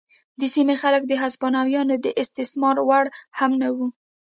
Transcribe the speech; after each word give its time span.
د 0.39 0.41
سیمې 0.55 0.75
خلک 0.81 1.01
د 1.07 1.13
هسپانویانو 1.23 1.95
د 2.05 2.07
استثمار 2.21 2.77
وړ 2.87 3.05
هم 3.39 3.51
نه 3.61 3.69
وو. 3.75 3.87